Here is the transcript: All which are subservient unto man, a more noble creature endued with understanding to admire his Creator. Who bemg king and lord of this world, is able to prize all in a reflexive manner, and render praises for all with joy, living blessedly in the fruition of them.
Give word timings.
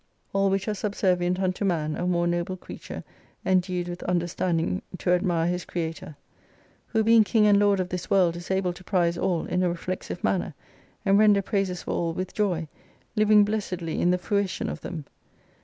All 0.33 0.49
which 0.49 0.67
are 0.67 0.73
subservient 0.73 1.39
unto 1.39 1.63
man, 1.63 1.95
a 1.95 2.07
more 2.07 2.25
noble 2.25 2.57
creature 2.57 3.03
endued 3.45 3.87
with 3.87 4.01
understanding 4.01 4.81
to 4.97 5.11
admire 5.11 5.45
his 5.45 5.63
Creator. 5.63 6.15
Who 6.87 7.03
bemg 7.03 7.23
king 7.25 7.45
and 7.45 7.59
lord 7.59 7.79
of 7.79 7.89
this 7.89 8.09
world, 8.09 8.35
is 8.35 8.49
able 8.49 8.73
to 8.73 8.83
prize 8.83 9.15
all 9.15 9.45
in 9.45 9.61
a 9.61 9.69
reflexive 9.69 10.23
manner, 10.23 10.55
and 11.05 11.19
render 11.19 11.43
praises 11.43 11.83
for 11.83 11.91
all 11.91 12.13
with 12.13 12.33
joy, 12.33 12.67
living 13.15 13.45
blessedly 13.45 14.01
in 14.01 14.09
the 14.09 14.17
fruition 14.17 14.69
of 14.69 14.81
them. 14.81 15.05